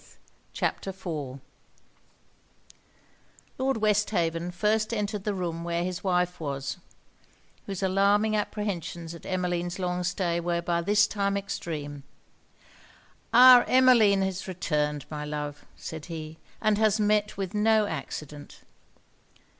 [0.59, 1.05] ]CHAPTER IV
[3.59, 6.77] Lord Westhaven first entered the room where his wife was,
[7.67, 12.01] whose alarming apprehensions at Emmeline's long stay were by this time extreme.
[13.31, 18.61] 'Our Emmeline is returned, my love,' said he, 'and has met with no accident.'